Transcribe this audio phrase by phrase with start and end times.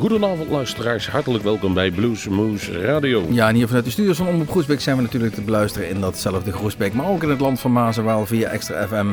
[0.00, 3.26] Goedenavond luisteraars, hartelijk welkom bij Blues Moose Radio.
[3.30, 6.00] Ja, en hier vanuit de studios van Omroep Groesbeek zijn we natuurlijk te beluisteren in
[6.00, 6.92] datzelfde Groesbeek.
[6.92, 9.06] Maar ook in het land van Mazenwaal via Extra FM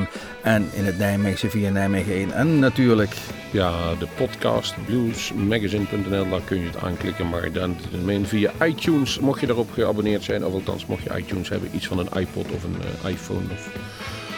[0.43, 2.31] en in het Nijmeegse via Nijmegen 1.
[2.31, 3.15] En natuurlijk...
[3.51, 7.29] Ja, de podcast bluesmagazine.nl, daar kun je het aanklikken.
[7.29, 7.75] Maar dan
[8.23, 11.99] via iTunes, mocht je daarop geabonneerd zijn, of althans mocht je iTunes hebben, iets van
[11.99, 13.69] een iPod of een uh, iPhone of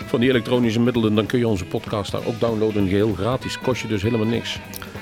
[0.05, 2.88] van die elektronische middelen, dan kun je onze podcast daar ook downloaden.
[2.88, 4.59] Geheel gratis, kost je dus helemaal niks.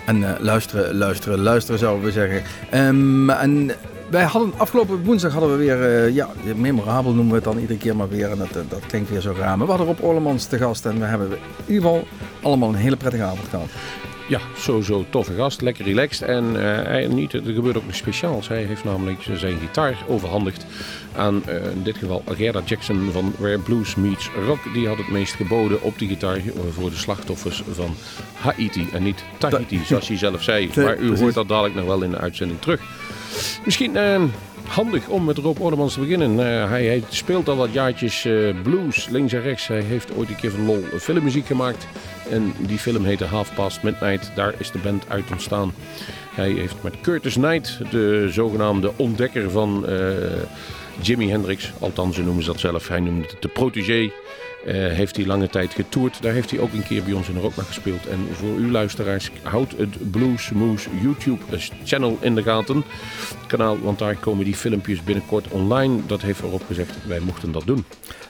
[0.08, 2.44] En uh, luisteren, luisteren, luisteren zouden we zeggen.
[2.74, 3.72] Um, en
[4.10, 7.80] wij hadden afgelopen woensdag hadden we weer, uh, ja, memorabel noemen we het dan iedere
[7.80, 8.32] keer maar weer.
[8.32, 9.58] En dat, dat klinkt weer zo raar.
[9.58, 11.38] Maar we hadden Rob Orlemans te gast en we hebben in
[11.74, 12.08] ieder geval
[12.42, 13.70] allemaal een hele prettige avond gehad.
[14.28, 16.28] Ja, sowieso toffe gast, lekker relaxed.
[16.28, 18.48] En uh, hij, niet, er gebeurt ook nog speciaals.
[18.48, 20.66] Hij heeft namelijk zijn gitaar overhandigd
[21.16, 24.60] aan uh, in dit geval Gerda Jackson van Where Blues Meets Rock.
[24.74, 26.40] Die had het meest geboden op die gitaar
[26.72, 27.96] voor de slachtoffers van
[28.34, 30.70] Haiti en niet Tahiti, zoals hij zelf zei.
[30.76, 32.82] Maar u hoort dat dadelijk nog wel in de uitzending terug.
[33.66, 34.22] Misschien uh,
[34.68, 36.32] handig om met Rob Ordemans te beginnen.
[36.32, 39.68] Uh, hij, hij, speelt al wat jaartjes uh, blues, links en rechts.
[39.68, 41.88] Hij heeft ooit een keer van lol filmmuziek gemaakt.
[42.32, 44.32] En die film heette Half Past Midnight.
[44.36, 45.74] Daar is de band uit ontstaan.
[46.36, 50.00] Hij heeft met Curtis Knight, de zogenaamde ontdekker van uh,
[51.02, 54.12] Jimi Hendrix, althans ze noemen ze dat zelf, hij noemde het de protégé, uh,
[54.74, 56.22] heeft hij lange tijd getoerd.
[56.22, 58.08] Daar heeft hij ook een keer bij ons in Rock gespeeld.
[58.08, 61.42] En voor u luisteraars, houd het Blues Moose YouTube
[61.84, 62.84] channel in de gaten.
[63.48, 66.00] Kanaal, want daar komen die filmpjes binnenkort online.
[66.06, 67.86] Dat heeft erop gezegd, wij mochten dat doen.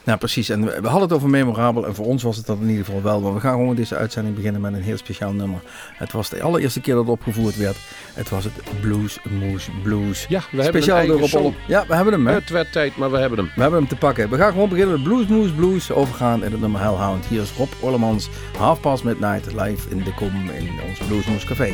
[0.08, 0.48] Nou, precies.
[0.48, 1.86] En we hadden het over memorabel.
[1.86, 3.20] En voor ons was het dat in ieder geval wel.
[3.20, 5.60] Maar we gaan gewoon deze uitzending beginnen met een heel speciaal nummer.
[5.94, 7.76] Het was de allereerste keer dat het opgevoerd werd.
[8.14, 10.26] Het was het Blues Moose Blues.
[10.28, 12.26] Ja, we speciaal hebben een door Ja, we hebben hem.
[12.26, 12.34] Hè?
[12.34, 13.50] Het werd tijd, maar we hebben hem.
[13.54, 14.30] We hebben hem te pakken.
[14.30, 15.90] We gaan gewoon beginnen met Blues Moose Blues.
[15.90, 17.26] Overgaan in het nummer Hellhound.
[17.26, 18.28] Hier is Rob Orlemans.
[18.56, 21.72] Half Past Midnight live in de kom in ons Blues Moose Café.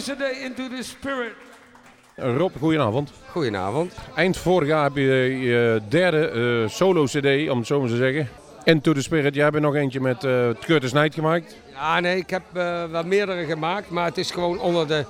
[0.00, 1.32] CD Into the Spirit.
[2.16, 3.12] Rob, goedenavond.
[3.30, 3.92] Goedenavond.
[4.14, 8.28] Eind vorig jaar heb je je derde eh, solo-cd, om het zo maar te zeggen.
[8.64, 9.34] Into the Spirit.
[9.34, 11.56] Jij hebt er nog eentje met uh, Curtis Knight gemaakt.
[11.72, 15.04] Ja, nee, ik heb uh, wel meerdere gemaakt, maar het is gewoon onder de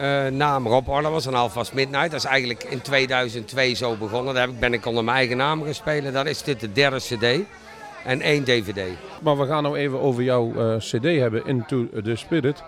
[0.00, 2.10] uh, naam Rob Orlemans en Alvast Midnight.
[2.10, 4.34] Dat is eigenlijk in 2002 zo begonnen.
[4.34, 6.12] Daar ben ik onder mijn eigen naam gespeeld.
[6.12, 7.46] Dat is dit de derde cd
[8.04, 8.80] en één dvd.
[9.22, 12.62] Maar we gaan nou even over jouw cd hebben, Into the Spirit.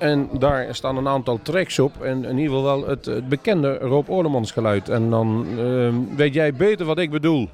[0.00, 2.02] En daar staan een aantal tracks op.
[2.02, 4.88] En in ieder geval wel het, het bekende Rob Orlemans geluid.
[4.88, 7.48] En dan uh, weet jij beter wat ik bedoel.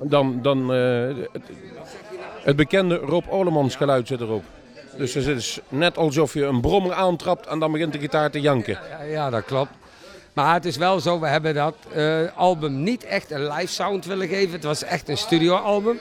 [0.00, 1.16] Dan, dan uh,
[2.42, 4.42] het, bekende Rob Orlemans geluid zit erop.
[4.96, 8.40] Dus het is net alsof je een brommer aantrapt en dan begint de gitaar te
[8.40, 8.78] janken.
[8.90, 9.70] Ja, ja dat klopt.
[10.32, 14.04] Maar het is wel zo, we hebben dat uh, album niet echt een live sound
[14.04, 14.52] willen geven.
[14.52, 15.98] Het was echt een studioalbum.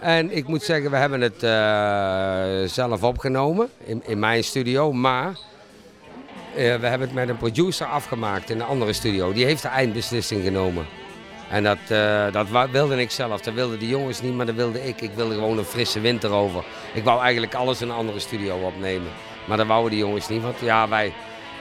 [0.00, 4.92] En ik moet zeggen, we hebben het uh, zelf opgenomen in, in, mijn studio.
[4.92, 5.34] Maar uh,
[6.54, 9.32] we hebben het met een producer afgemaakt in een andere studio.
[9.32, 10.86] Die heeft de eindbeslissing genomen.
[11.50, 13.40] En dat, uh, dat wilde ik zelf.
[13.40, 15.00] Dat wilden de jongens niet, maar dat wilde ik.
[15.00, 16.64] Ik wilde gewoon een frisse winter over.
[16.94, 19.10] Ik wou eigenlijk alles in een andere studio opnemen.
[19.44, 21.12] Maar dat wouden die jongens niet, want ja, wij,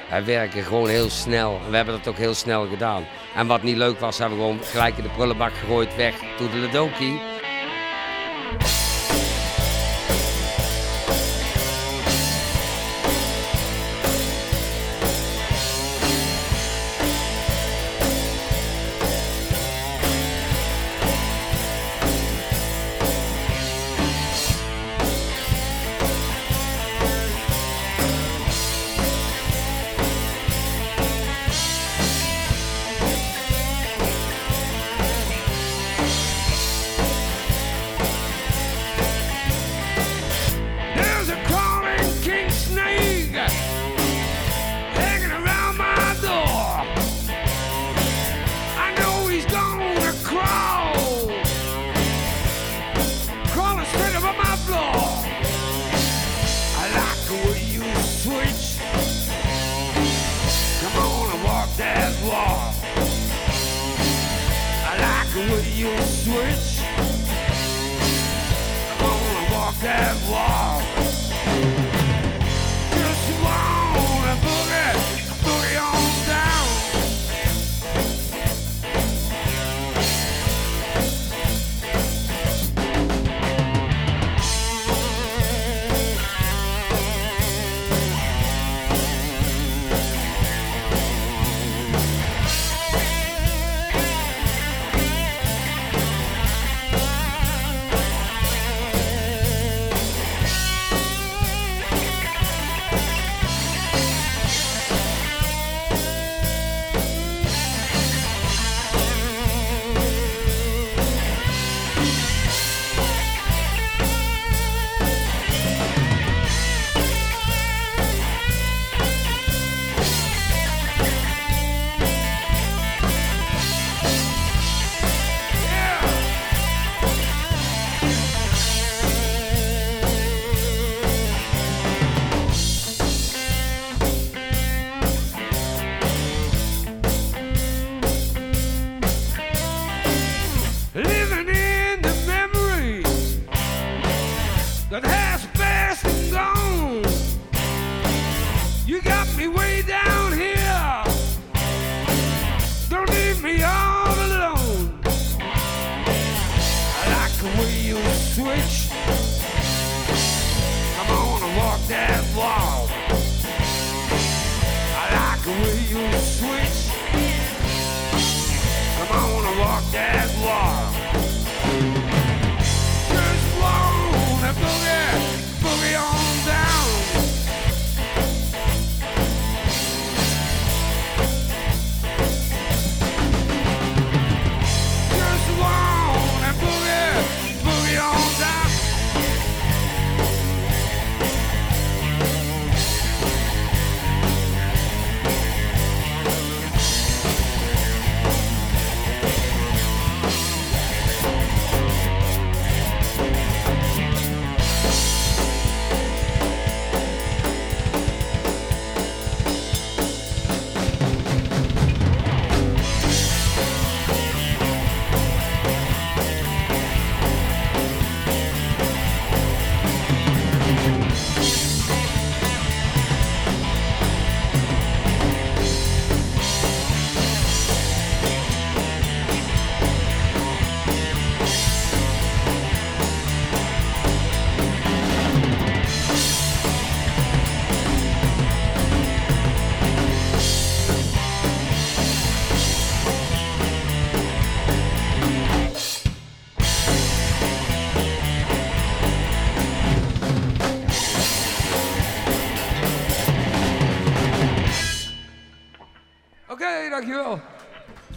[0.09, 1.59] wij werken gewoon heel snel.
[1.65, 3.03] En we hebben dat ook heel snel gedaan.
[3.35, 7.21] En wat niet leuk was, hebben we gewoon gelijk in de prullenbak gegooid, weg, toedeledokie.
[65.85, 66.81] your switch.
[68.89, 71.04] I wanna walk that walk.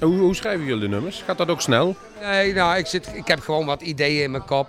[0.00, 1.22] Hoe, hoe schrijven jullie de nummers?
[1.22, 1.96] Gaat dat ook snel?
[2.20, 4.66] Nee, nou, ik, zit, ik heb gewoon wat ideeën in mijn kop.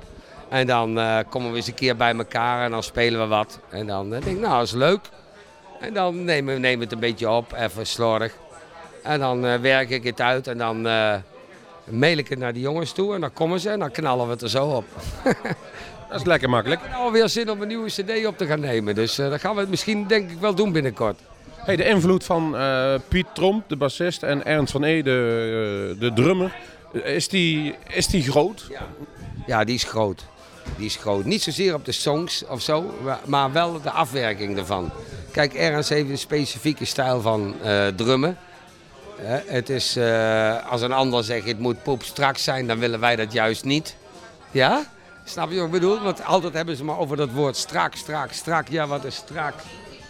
[0.49, 3.59] En dan eh, komen we eens een keer bij elkaar en dan spelen we wat.
[3.69, 4.99] En dan eh, denk ik, nou, dat is leuk.
[5.79, 8.33] En dan nemen we nemen het een beetje op, even slordig.
[9.03, 10.81] En dan eh, werk ik het uit en dan
[11.83, 13.13] mail ik het naar die jongens toe.
[13.15, 14.85] En dan komen ze en dan knallen we het er zo op.
[16.09, 16.81] Dat is lekker makkelijk.
[16.81, 18.95] Ik heb alweer zin om een nieuwe cd op te gaan nemen.
[18.95, 21.19] Dus dat gaan we misschien denk ik wel doen binnenkort.
[21.65, 26.11] Hey, de invloed van eh, Piet Tromp, de bassist, en Ernst van Ede, eh, de
[26.13, 26.55] drummer,
[26.91, 28.67] is die, is die groot?
[29.47, 30.25] Ja, die is groot.
[30.77, 31.25] Die is groot.
[31.25, 32.93] Niet zozeer op de songs of zo,
[33.25, 34.91] maar- wel de afwerking ervan.
[35.31, 38.37] Kijk, Ernst heeft een specifieke stijl van eh, drummen.
[39.45, 39.97] Het is,
[40.69, 43.95] als een ander zegt het moet poep straks zijn, dan willen wij dat juist niet.
[44.51, 44.85] Ja?
[45.25, 45.99] Snap je wat ik bedoel?
[46.01, 48.67] Want altijd hebben ze maar over dat woord strak, strak, strak.
[48.67, 49.53] Ja, wat is strak?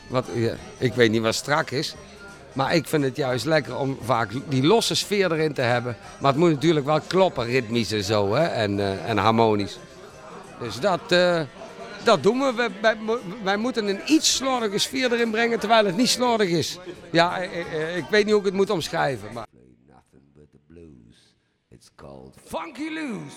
[0.10, 0.26] Wat,
[0.78, 1.96] ik weet niet wat strak is.
[2.54, 5.98] Maar ik vind het juist lekker om vaak die losse sfeer erin te hebben.
[6.20, 8.34] Maar het moet natuurlijk wel kloppen, ritmisch en zo.
[8.34, 8.44] Hè?
[8.46, 9.78] En, eh, en harmonisch.
[10.60, 11.42] Dus dat, eh,
[12.04, 12.54] dat doen we.
[12.54, 16.50] Wij, wij, mo- wij moeten een iets slordige sfeer erin brengen, terwijl het niet slordig
[16.50, 16.78] is.
[17.12, 19.34] Ja, eh, ik weet niet hoe ik het moet omschrijven.
[19.34, 19.46] Maar...
[21.96, 23.36] called Funky Loose.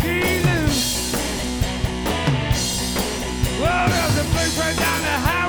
[0.00, 1.12] Call it Funky Loose.
[3.60, 5.39] Well, there's a place right down the highway.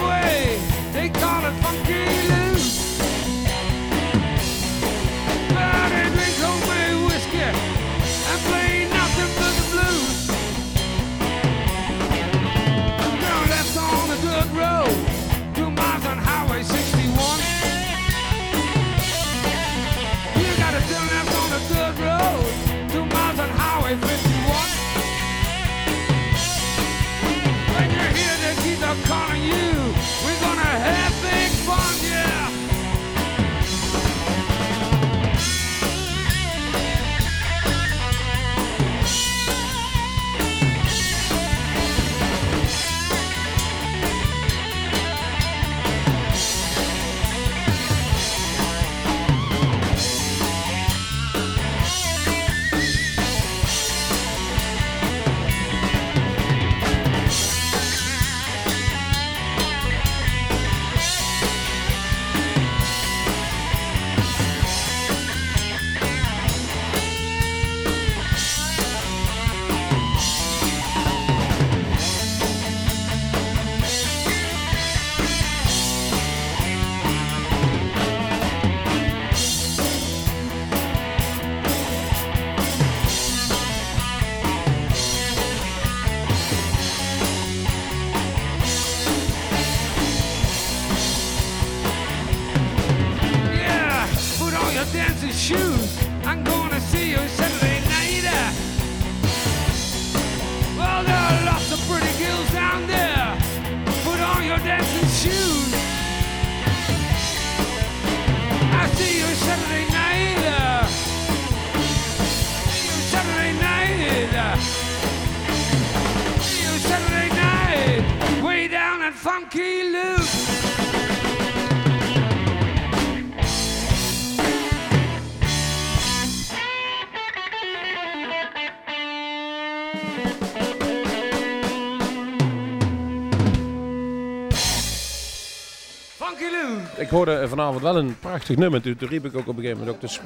[137.12, 138.82] Hoorde vanavond wel een prachtig nummer.
[138.82, 140.02] Toen, riep ik ook op een gegeven moment ook.
[140.02, 140.20] Dus,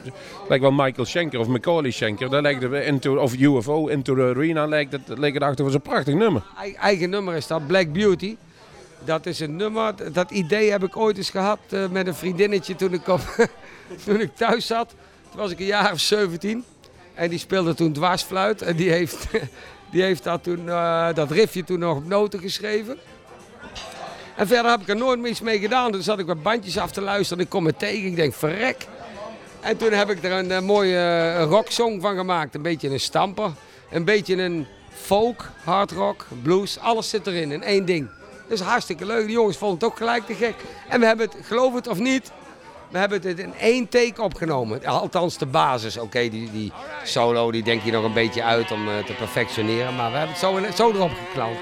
[0.47, 2.29] lijkt wel Michael Schenker of Macaulay Schenker.
[2.29, 5.73] Daar lijkt into, of UFO, Into the Arena lijkt het, lijkt het achter.
[5.73, 6.43] een prachtig nummer.
[6.57, 8.35] Ei- eigen nummer is dat, Black Beauty.
[9.05, 12.75] Dat is een nummer, dat idee heb ik ooit eens gehad eh, met een vriendinnetje
[12.75, 13.01] toen ik,
[14.05, 14.95] toen ik thuis zat.
[15.29, 16.63] Toen was ik een jaar of 17.
[17.13, 18.61] En die speelde toen dwarsfluit.
[18.61, 19.27] En die heeft,
[19.91, 22.97] die heeft dat, toen, eh, dat riffje toen nog op noten geschreven.
[24.35, 25.91] En verder heb ik er nooit meer mee gedaan.
[25.91, 27.43] Toen zat ik wat bandjes af te luisteren.
[27.43, 28.05] Ik kom het tegen.
[28.05, 28.87] Ik denk, verrek.
[29.59, 32.55] En toen heb ik er een, eh, mooie eh, rocksong van gemaakt.
[32.55, 33.51] Een beetje een stamper.
[33.91, 36.79] Een beetje een folk, hard rock, blues.
[36.79, 38.09] Alles zit erin in één ding.
[38.47, 39.25] Dus hartstikke leuk.
[39.25, 40.55] De jongens vonden het ook gelijk te gek.
[40.89, 42.31] En we hebben het, geloof het of niet,
[42.89, 44.85] We hebben het in één take opgenomen.
[44.85, 45.97] Althans de basis.
[45.97, 46.71] Oké, die, die
[47.03, 49.95] solo die denk je nog een beetje uit om eh, te perfectioneren.
[49.95, 51.57] Maar we hebben het zo, zo erop geklant.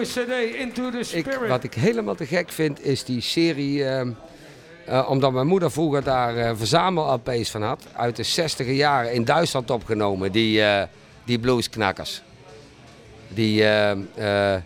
[0.00, 1.48] Nieuwe CD, Into the Ik, Spirit.
[1.48, 3.84] wat ik helemaal te gek vind, is die serie.
[3.84, 4.10] ehm,
[4.86, 7.86] eh, omdat mijn moeder vroeger daar eh, verzamel-LP's van had.
[7.96, 10.32] Uit de 60 jaren in Duitsland opgenomen.
[10.32, 10.82] Die, eh,
[11.24, 12.22] die bluesknakkers.
[13.28, 14.56] Die eh,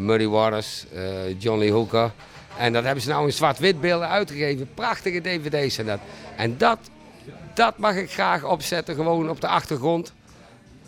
[0.00, 2.10] Muddy Waters, eh, John Lee Hooker.
[2.58, 4.68] En dat hebben ze nou in zwart-wit beelden uitgegeven.
[4.74, 5.98] Prachtige dvd's en dat.
[6.36, 6.78] En dat,
[7.54, 10.12] dat mag ik graag opzetten, gewoon op de achtergrond.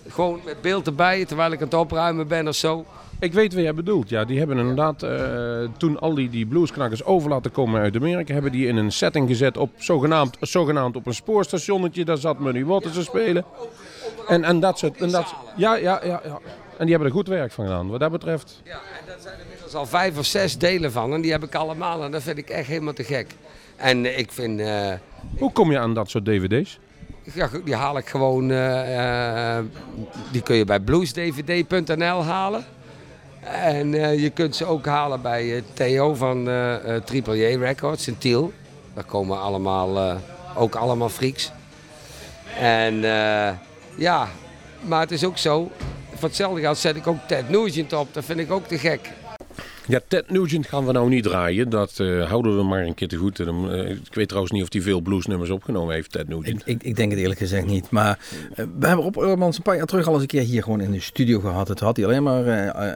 [0.09, 2.87] Gewoon met beeld erbij, terwijl ik aan het opruimen ben of zo.
[3.23, 4.09] Ik weet wie jij bedoelt.
[4.09, 8.33] Ja, die hebben inderdaad eh, toen al die, die bluesknakkers over laten komen uit Amerika,
[8.33, 12.05] hebben die in een setting gezet op zogenaamd, zogenaamd op een spoorstationnetje.
[12.05, 13.45] Daar zat Muddy Waters te spelen.
[14.29, 15.01] En, en dat soort.
[15.01, 16.39] En dat, ja, ja, ja, ja.
[16.77, 18.61] En die hebben er goed werk van gedaan, wat dat betreft.
[18.65, 21.13] Ja, en daar zijn er inmiddels al vijf of zes delen van.
[21.13, 22.05] En die heb ik allemaal.
[22.05, 23.27] En dat vind ik echt helemaal te gek.
[23.77, 24.93] En eh, ik vind, eh,
[25.39, 26.79] Hoe kom je aan dat soort dvd's?
[27.35, 28.49] ja, die haal ik gewoon,
[30.33, 32.65] die kun je bij bluesdvd.nl halen.
[33.42, 38.09] En eh, je kunt ze ook halen bij eh, Theo van eh, Triple J Records
[38.09, 38.52] in Tiel.
[38.94, 40.20] Daar komen allemaal,
[40.57, 41.52] ook allemaal freaks.
[42.59, 42.94] En
[43.96, 44.28] ja,
[44.81, 45.70] maar het is ook zo.
[46.14, 48.14] Voor hetzelfde geld zet ik ook Ted Nugent op.
[48.14, 49.11] Dat vind ik ook te gek.
[49.92, 51.70] Ja, Ted Nugent gaan we nou niet draaien.
[51.70, 53.40] Dat eh, houden we maar een keer te goed.
[53.40, 56.61] Eh, ik weet trouwens niet of hij veel bluesnummers opgenomen heeft, Ted Nugent.
[56.61, 57.90] Ik, ik, ik denk het eerlijk gezegd niet.
[57.90, 58.18] Maar
[58.55, 60.81] eh, we hebben Rob Eurmans een paar jaar terug al eens een keer hier gewoon
[60.81, 61.68] in de studio gehad.
[61.68, 62.46] Het had hij alleen maar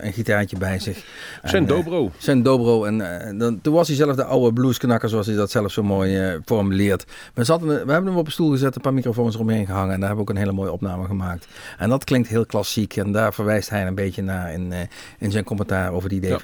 [0.05, 1.05] een gitaartje bij zich.
[1.45, 2.11] Zijn dobro.
[2.19, 2.85] zijn dobro.
[2.85, 2.99] En
[3.39, 7.05] dan, toen was hij zelf de oude bluesknakker, zoals hij dat zelf zo mooi formuleert.
[7.35, 9.95] We, zaten, we hebben hem op een stoel gezet, een paar microfoons eromheen gehangen.
[9.95, 11.47] En daar hebben we ook een hele mooie opname gemaakt.
[11.79, 12.97] En dat klinkt heel klassiek.
[12.97, 14.73] En daar verwijst hij een beetje naar in,
[15.19, 16.39] in zijn commentaar over die Ja.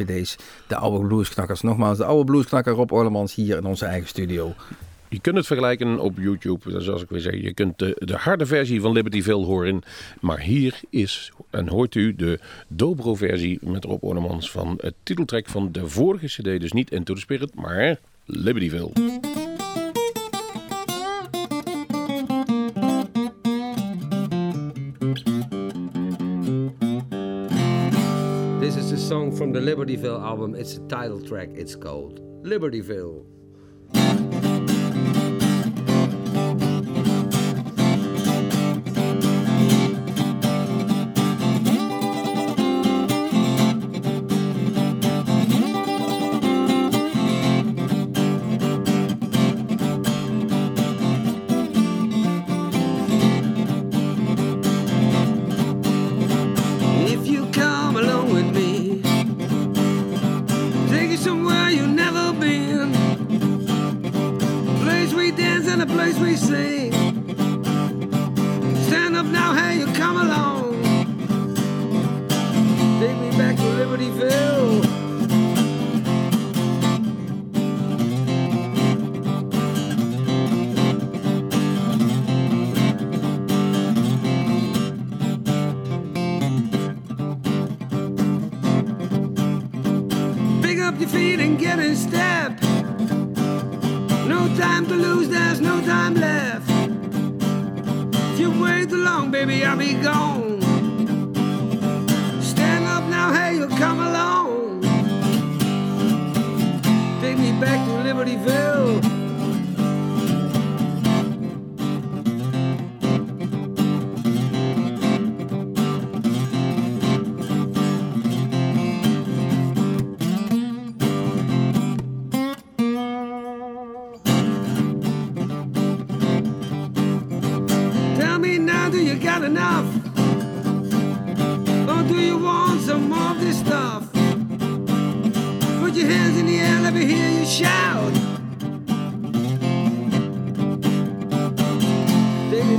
[0.67, 1.61] De oude bluesknakkers.
[1.61, 4.55] Nogmaals, de oude bluesknakker Rob Orlemans hier in onze eigen studio.
[5.13, 6.81] Je kunt het vergelijken op YouTube.
[6.81, 9.83] Zoals ik weer zei, je kunt de, de harde versie van Libertyville horen.
[10.21, 15.73] Maar hier is, en hoort u, de dobro-versie met Rob Ornemans van het titeltrack van
[15.73, 16.61] de vorige cd.
[16.61, 18.91] Dus niet Into the Spirit, maar Libertyville.
[29.03, 30.55] Song from the Libertyville album.
[30.55, 31.49] It's a title track.
[31.55, 33.27] It's called Libertyville.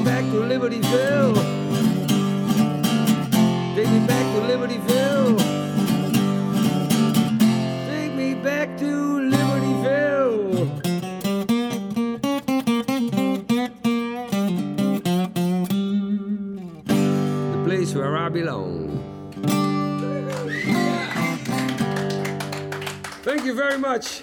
[0.04, 1.36] Me back to Libertyville.
[3.76, 5.38] Take me back to Libertyville.
[7.88, 10.82] Take me back to Libertyville.
[17.52, 19.00] the place where I belong.
[23.24, 24.22] Thank you very much.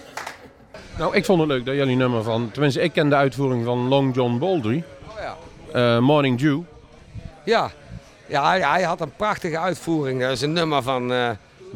[0.99, 2.51] Nou, ik vond het leuk dat jullie nummer van...
[2.51, 4.85] Tenminste, ik ken de uitvoering van Long John Baldry.
[5.73, 6.61] Eh, Morning Dew.
[7.45, 7.71] Ja,
[8.27, 10.21] ja hij, had een prachtige uitvoering.
[10.21, 11.31] Dat is een nummer van eh,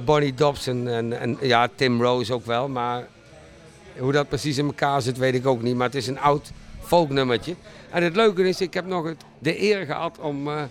[0.04, 2.68] Bonnie Dobson en, en ja, Tim Rose ook wel.
[2.68, 3.06] Maar
[3.98, 5.76] hoe dat precies in elkaar zit, weet ik ook niet.
[5.76, 7.54] Maar het is een oud folknummertje.
[7.90, 10.62] En het leuke is, ik heb nog het, de eer gehad om, eh,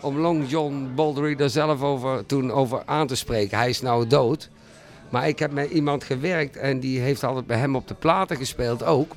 [0.00, 3.58] om Long John Baldry daar zelf over, toen over aan te spreken.
[3.58, 4.48] Hij is nou dood.
[5.08, 8.36] Maar ik heb met iemand gewerkt en die heeft altijd bij hem op de platen
[8.36, 9.14] gespeeld ook.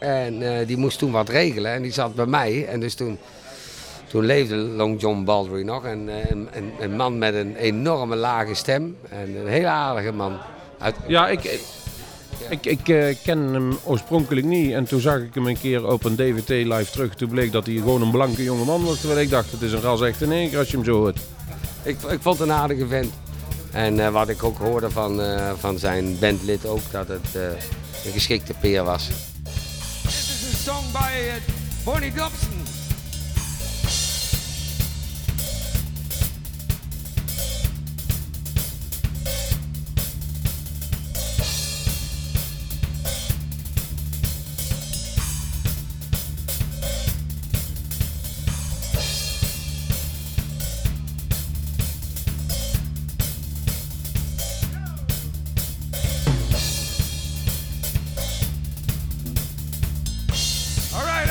[0.00, 2.66] En eh, die moest toen wat regelen en die zat bij mij.
[2.66, 3.18] En dus toen,
[4.08, 5.84] toen leefde Long John Baldry nog.
[5.84, 8.96] En, eh, een, een, een man met een enorme lage stem.
[9.08, 10.36] En een hele aardige man.
[10.78, 11.60] Uit, Ja, ik,
[12.48, 14.72] ik, ik eh, ken hem oorspronkelijk niet.
[14.72, 17.14] En toen zag ik hem een keer op een DVT live terug.
[17.14, 19.00] Toen bleek dat hij gewoon een blanke jonge man was.
[19.00, 21.18] Terwijl ik dacht, het is een ras echte neger als je hem zo hoort.
[21.82, 23.12] ik, ik vond het een aardige vent.
[23.70, 25.20] En wat ik ook hoorde van,
[25.58, 27.34] van zijn bandlid ook, dat het
[28.04, 29.10] een geschikte peer was.
[30.60, 31.40] This is a song by uh,
[31.86, 32.69] Bonnie Dobson.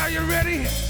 [0.10, 0.89] Are you ready?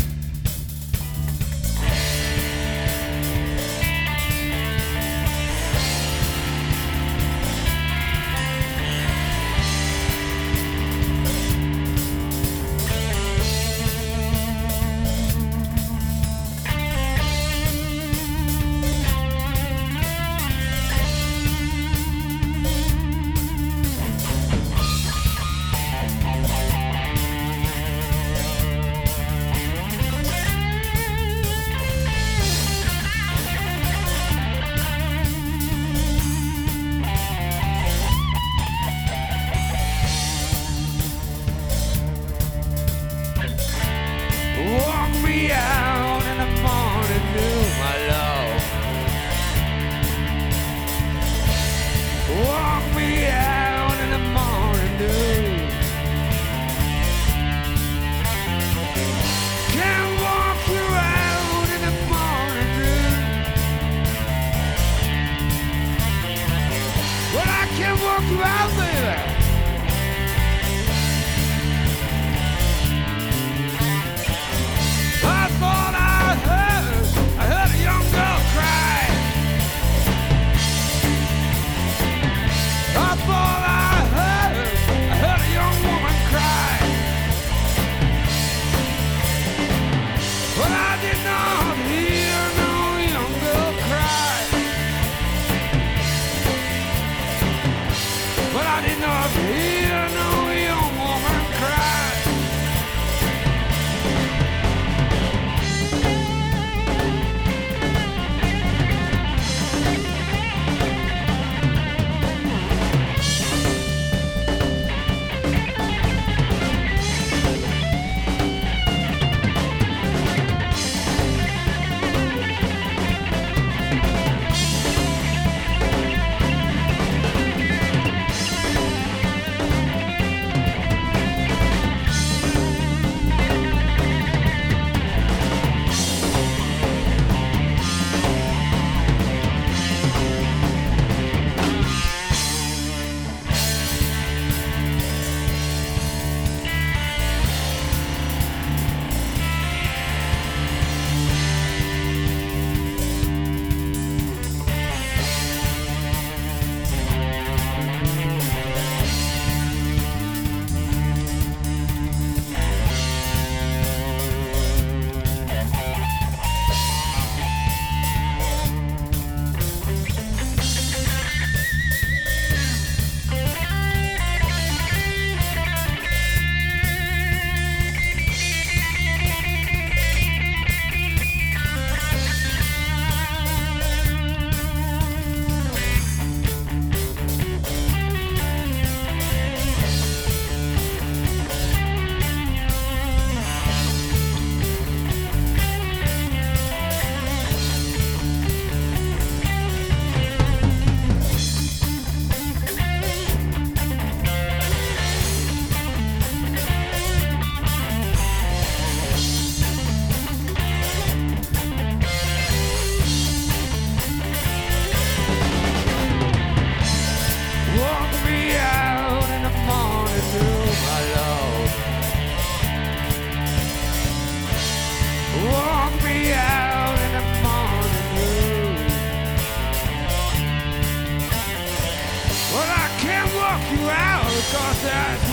[234.51, 235.28] Carson.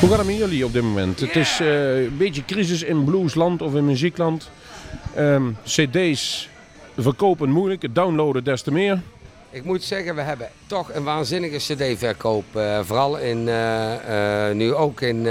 [0.00, 1.20] Hoe gaat het met jullie op dit moment?
[1.20, 4.50] Het is eh, een beetje crisis in bluesland of in muziekland.
[5.14, 6.48] Ehm, CD's
[6.98, 9.00] verkopen moeilijk, het downloaden des te meer.
[9.50, 12.44] Ik moet zeggen, we hebben toch een waanzinnige cd-verkoop.
[12.56, 15.28] eh, vooral in, eh, nu ook in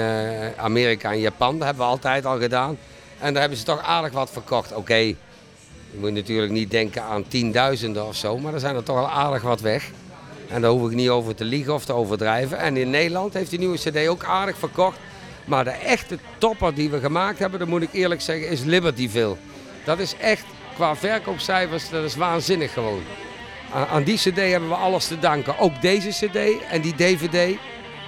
[0.58, 1.58] Amerika en Japan.
[1.58, 2.77] Dat hebben we altijd al gedaan.
[3.19, 4.73] En daar hebben ze toch aardig wat verkocht.
[4.73, 5.15] Oké, je
[5.99, 8.38] moet natuurlijk niet denken aan tienduizenden of zo.
[8.38, 9.91] Maar er zijn er toch al aardig wat weg.
[10.47, 12.57] En daar hoef ik niet over te liegen of te overdrijven.
[12.57, 14.97] En in Nederland heeft die nieuwe cd ook aardig verkocht.
[15.45, 19.36] Maar de echte topper die we gemaakt hebben, dat moet ik eerlijk zeggen, is Libertyville.
[19.83, 20.43] Dat is echt,
[20.75, 23.01] qua verkoopcijfers, dat is waanzinnig gewoon.
[23.73, 25.60] Aan, die cd hebben we alles te danken.
[25.60, 27.57] Ook deze cd en die dvd.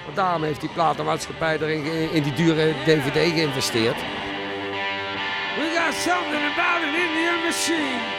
[0.04, 3.98] Want daarom heeft die platenmaatschappij erin in die dure dvd geïnvesteerd.
[5.58, 8.19] We got something about an Indian machine.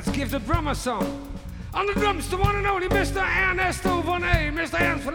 [0.00, 1.28] Let's give the drummer some.
[1.74, 3.20] On the drums, the one and only Mr.
[3.20, 4.50] Ernesto Bonet.
[4.50, 4.80] Mr.
[4.80, 5.09] Ernesto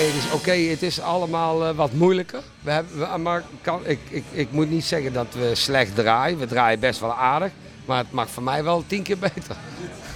[0.00, 2.40] optredens, oké, het is allemaal eh, wat moeilijker.
[2.62, 6.38] We hebben, we- maar kan, ik, ik, ik moet niet zeggen dat we slecht draaien.
[6.38, 7.50] We draaien best wel aardig.
[7.84, 9.56] Maar het mag voor mij wel tien keer beter.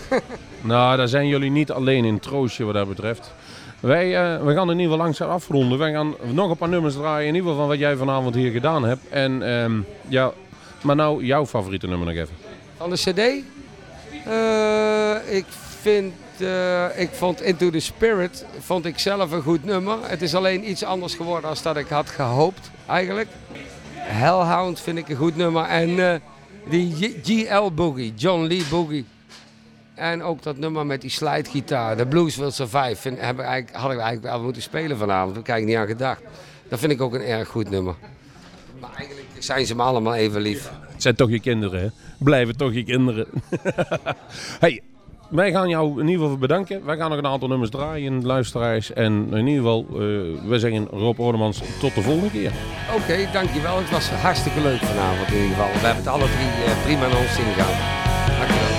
[0.61, 3.32] Nou, daar zijn jullie niet alleen in troostje wat dat betreft.
[3.80, 5.78] Wij eh, we gaan in ieder geval langzaam afronden.
[5.78, 8.51] Wij gaan nog een paar nummers draaien, in ieder geval van wat jij vanavond hier
[8.53, 9.09] gedaan hebt.
[9.09, 9.72] En ehm,
[10.09, 10.32] ja,
[10.82, 12.35] maar nou jouw favoriete nummer nog even.
[12.76, 13.18] Van de CD?
[14.28, 15.45] Eh, ik
[15.80, 19.99] vind, eh, ik vond Into the Spirit vond ik zelf een goed nummer.
[20.03, 23.28] Het is alleen iets anders geworden dan dat ik had gehoopt eigenlijk.
[23.95, 25.64] Hellhound vind ik een goed nummer.
[25.64, 26.20] En eh,
[26.68, 29.05] die GL Boogie, John Lee Boogie.
[29.95, 33.82] En ook dat nummer met die slidegitaar, de Blues Will Survive, vind, heb ik eigenlijk,
[33.82, 35.35] had ik eigenlijk wel moeten spelen vanavond.
[35.35, 36.22] Daar heb ik niet aan gedacht.
[36.68, 37.95] Dat vind ik ook een erg goed nummer.
[38.80, 40.70] Maar eigenlijk zijn ze me allemaal even lief.
[40.93, 41.89] Het zijn toch je kinderen, hè?
[42.18, 43.26] Blijven toch je kinderen.
[44.64, 44.82] hey,
[45.29, 46.85] wij gaan jou in ieder geval bedanken.
[46.85, 48.93] Wij gaan nog een aantal nummers draaien, luisteraars.
[48.93, 49.97] En in ieder geval, eh
[50.49, 52.53] we zeggen Rob Ordemans tot de volgende keer.
[52.95, 53.77] Oké, dankjewel.
[53.77, 55.72] Het was hartstikke leuk vanavond in ieder geval.
[55.72, 57.77] We hebben het alle drie eh, prima naar ons zin gehad.
[58.39, 58.74] Dankjewel.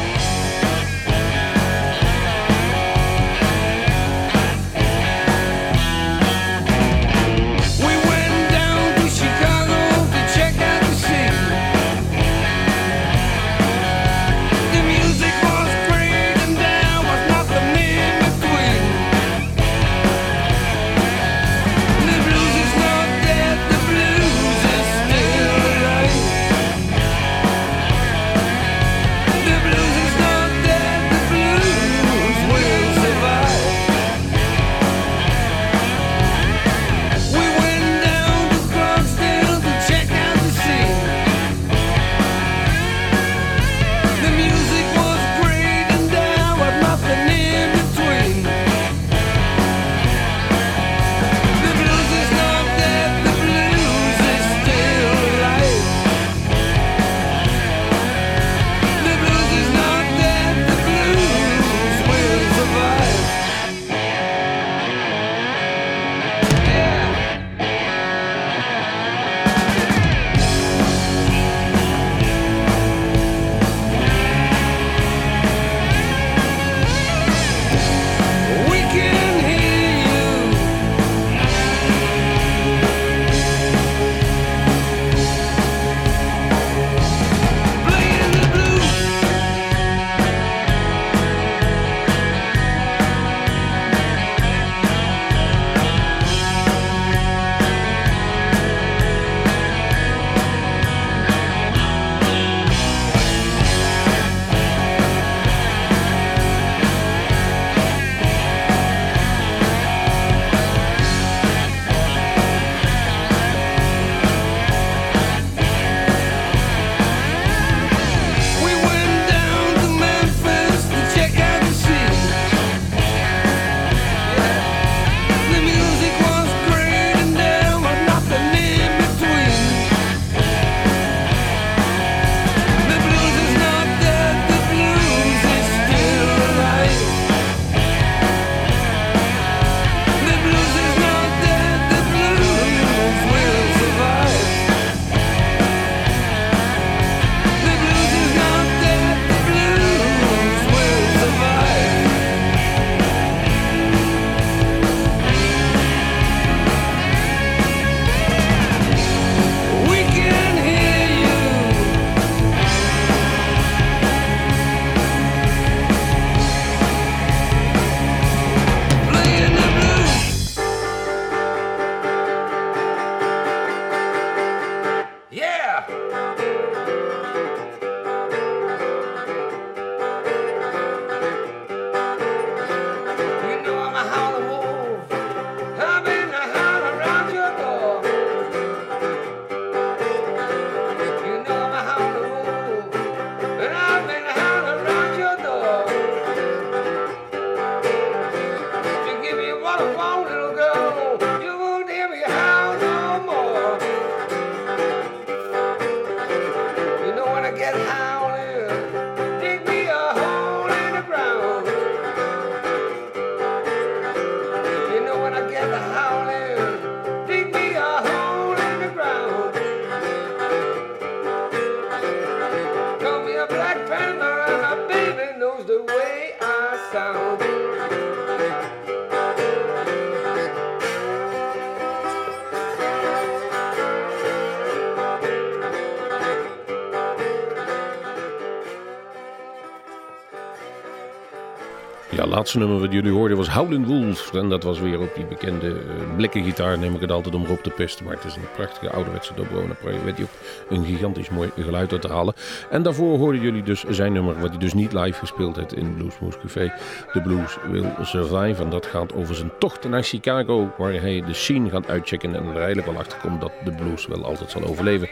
[242.46, 244.34] Laatste nummer wat jullie hoorden was Howlin' Wolf.
[244.34, 246.78] En dat was weer op die bekende eh, blikken gitaar.
[246.78, 248.06] Neem ik het altijd om erop te pesten.
[248.06, 249.68] Maar het is een prachtige ouderwetse dobro.
[249.68, 250.30] Daar weet je ook
[250.70, 252.34] een gigantisch mooi geluid uit te halen.
[252.70, 254.40] En daarvoor hoorden jullie dus zijn nummer.
[254.40, 256.74] Wat hij dus niet live gespeeld heeft in Bluesmoose Café.
[257.14, 258.64] The Blues Will Survive.
[258.64, 260.74] En dat gaat over zijn tocht naar Chicago.
[260.78, 262.36] Waar hij de scene gaat uitchecken.
[262.36, 265.10] En er eigenlijk wel achter komt dat de blues wel altijd zal overleven.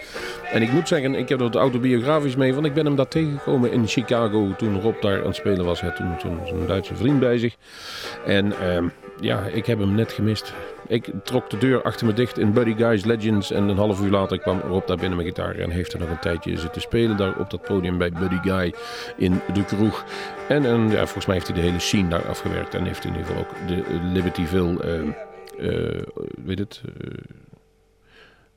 [0.53, 2.53] En ik moet zeggen, ik heb er autobiografisch mee.
[2.53, 4.55] Want ik ben hem daar tegengekomen in Chicago.
[4.57, 5.81] Toen Rob daar aan het spelen was.
[5.81, 7.55] Hè, toen toen zijn Duitse vriend bij zich.
[8.25, 8.87] En ehm,
[9.19, 10.53] ja, ik heb hem net gemist.
[10.87, 13.51] Ik trok de deur achter me dicht in Buddy Guys Legends.
[13.51, 15.55] En een half uur later kwam Rob daar binnen met gitaar.
[15.55, 18.73] En heeft er nog een tijdje zitten spelen daar op dat podium bij Buddy Guy
[19.17, 20.03] in de kroeg.
[20.47, 22.73] En, en ja, volgens mij heeft hij de hele scene daar afgewerkt.
[22.73, 23.83] En heeft in ieder geval ook de
[24.13, 25.09] Libertyville, ehm,
[25.57, 26.01] eh,
[26.45, 26.81] weet het...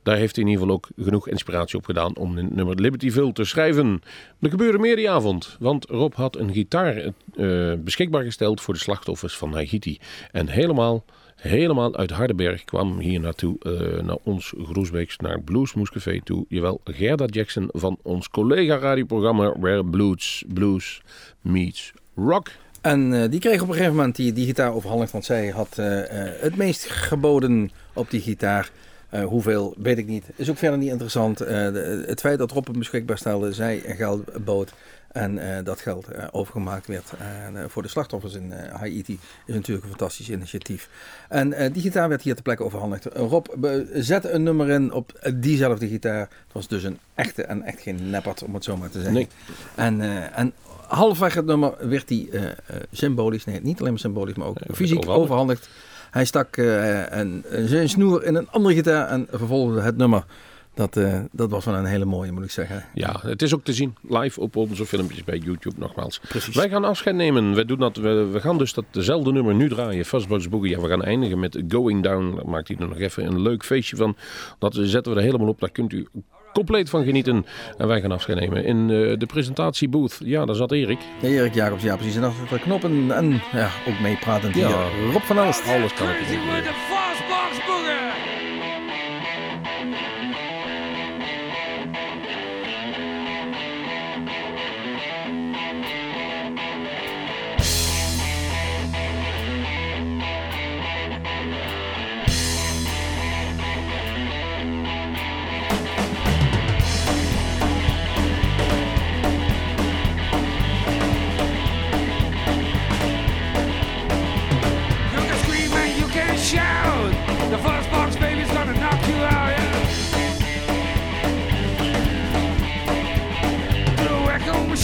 [0.07, 3.33] daar heeft hij in ieder geval ook genoeg inspiratie op gedaan om een nummer Libertyville
[3.33, 4.03] te schrijven.
[4.41, 8.81] Er gebeurde meer die avond, want Rob had een gitaar eh, beschikbaar gesteld voor de
[8.81, 9.99] slachtoffers van Haiti.
[10.33, 11.05] En helemaal,
[11.37, 16.45] helemaal uit Hardenberg kwam hier naartoe, eh, naar ons Groesbeeks, naar Bluesmoes Café toe.
[16.49, 21.01] Jawel, Gerda Jackson van ons collega radioprogramma Where Blues, Blues
[21.41, 22.51] Meets Rock.
[22.81, 25.77] En eh, die kreeg op een gegeven moment die, die gitaar overhandigd, want zij had
[26.41, 28.71] het meest geboden op die gitaar.
[29.09, 30.25] Eh, hoeveel, weet ik niet.
[30.37, 31.41] Is ook verder niet interessant.
[31.41, 34.73] Eh, de- het feit dat Rob hem beschikbaar stelde, zij geld bood
[35.13, 37.13] en eh, dat geld overgemaakt werd
[37.67, 40.89] voor de slachtoffers in Haiti, is natuurlijk een fantastisch initiatief.
[41.29, 43.05] En die gitaar werd hier ter plekke overhandigd.
[43.05, 43.47] Rob
[43.93, 46.21] zette een nummer in op diezelfde gitaar.
[46.21, 49.15] Het was dus een echte en echt geen neppert, om het zo maar te zeggen.
[49.15, 49.29] Nee.
[49.75, 50.01] En,
[50.35, 50.53] en
[50.87, 52.43] halfweg het nummer werd eh,
[52.93, 55.69] symbolisch, nee, niet alleen maar symbolisch, maar ook fysiek overhandigd.
[56.11, 60.25] Hij stak eh, een, zijn snoer in een andere gitaar en vervolgde het nummer.
[60.77, 62.85] Dat, eh, dat was wel een hele mooie, moet ik zeggen.
[62.95, 66.19] Ja, het is ook te zien live op onze filmpjes bij YouTube nogmaals.
[66.29, 66.55] Precies.
[66.55, 67.55] Wij gaan afscheid nemen.
[67.55, 70.05] We, doen dat, we, we gaan dus dat dezelfde nummer nu draaien.
[70.05, 70.71] Fastbox Boogie.
[70.71, 72.37] Ja, we gaan eindigen met Going Down.
[72.37, 74.17] Daar maakt hij er nog even een leuk feestje van.
[74.59, 75.61] Dat zetten we er helemaal op.
[75.61, 76.07] Daar kunt u
[76.57, 77.47] compleet van genieten.
[77.79, 80.19] En wij gaan afscheid nemen in eh, de presentatiebooth.
[80.25, 80.99] Ja, daar zat Erik.
[81.21, 82.17] Ja, Erik Jacobs, ja precies.
[82.17, 84.67] En achter de knoppen en ja, ook meepratend Ja.
[84.67, 85.11] hier.
[85.13, 85.69] Rob van Elst.
[85.69, 86.17] Alles kan ik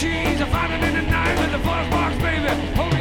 [0.03, 0.41] chains.
[0.41, 2.92] I found it in the night with the first box, baby.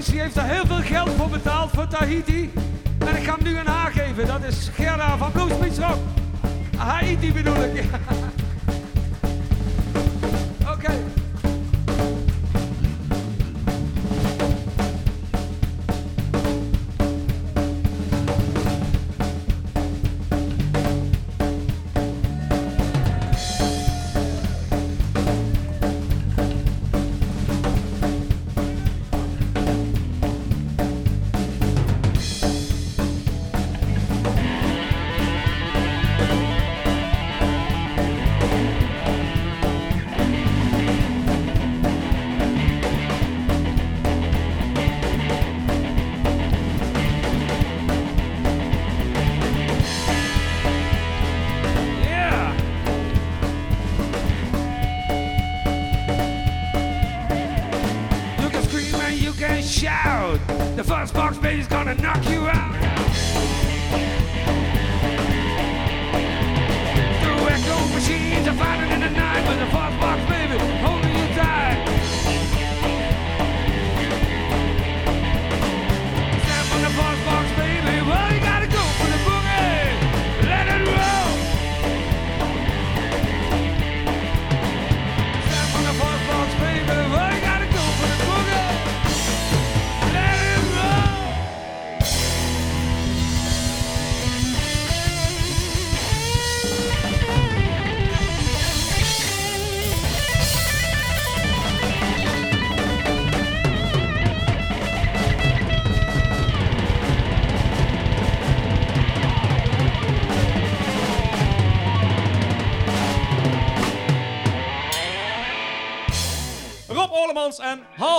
[0.00, 2.52] provincie heeft daar heel veel geld voor betaald, voor Tahiti.
[2.98, 4.26] En ik ga hem nu een ha geven.
[4.26, 5.98] Dat is Gerda van Bloespietsrock.
[6.76, 7.84] Haiti bedoel ik.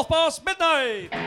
[0.01, 1.20] on repasse Midnight!